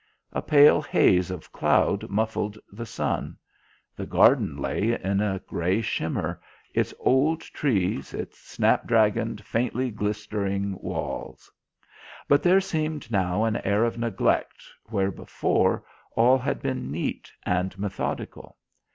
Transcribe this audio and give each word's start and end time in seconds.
A 0.33 0.41
pale 0.41 0.81
haze 0.81 1.29
of 1.29 1.51
cloud 1.51 2.09
muffled 2.09 2.57
the 2.71 2.87
sun; 2.87 3.37
the 3.95 4.07
garden 4.07 4.57
lay 4.57 4.99
in 4.99 5.21
a 5.21 5.37
grey 5.45 5.79
shimmer 5.79 6.41
its 6.73 6.91
old 6.99 7.41
trees, 7.41 8.11
its 8.11 8.39
snap 8.39 8.87
dragoned 8.87 9.45
faintly 9.45 9.91
glittering 9.91 10.75
walls. 10.81 11.51
But 12.27 12.41
there 12.41 12.61
seemed 12.61 13.11
now 13.11 13.43
an 13.43 13.57
air 13.57 13.83
of 13.85 13.99
neglect 13.99 14.63
where 14.85 15.11
before 15.11 15.83
all 16.15 16.39
had 16.39 16.63
been 16.63 16.89
neat 16.89 17.31
and 17.43 17.77
methodical. 17.77 18.57